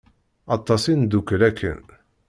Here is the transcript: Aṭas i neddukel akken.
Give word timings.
Aṭas 0.55 0.83
i 0.91 0.93
neddukel 0.95 1.41
akken. 1.49 1.81